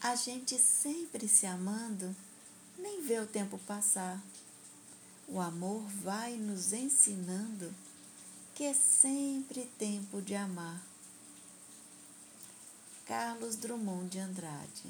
[0.00, 2.14] A gente sempre se amando,
[2.78, 4.22] nem vê o tempo passar.
[5.26, 7.74] O amor vai nos ensinando
[8.54, 10.80] que é sempre tempo de amar.
[13.06, 14.84] Carlos Drummond de Andrade